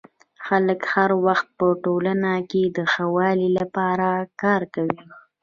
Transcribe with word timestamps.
خلک 0.45 0.79
هر 0.93 1.11
وخت 1.25 1.47
په 1.57 1.67
ټولنه 1.83 2.31
کي 2.51 2.63
د 2.77 2.79
ښه 2.91 3.05
والي 3.15 3.49
لپاره 3.59 4.07
کار 4.41 4.61
کوي. 4.75 5.01